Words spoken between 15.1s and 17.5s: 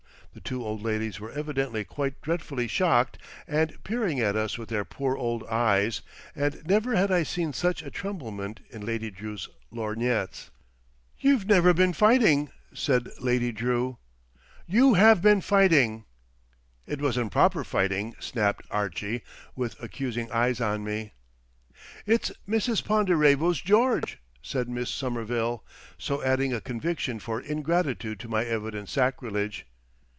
been fighting." "It wasn't